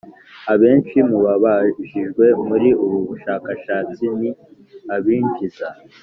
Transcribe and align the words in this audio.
Abenshi 0.53 0.97
mu 1.09 1.17
babajijwe 1.25 2.25
muri 2.47 2.69
ubu 2.83 2.97
bushakashatsi 3.07 4.05
ni 4.19 4.31
abinjiza 4.95 5.67